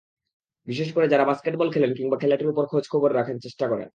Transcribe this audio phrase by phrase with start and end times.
[0.67, 3.89] বিশেষ করে যাঁরা বাস্কেটবল খেলেন, কিংবা খেলাটির একটু খোঁজখবর রাখার চেষ্টা করেন।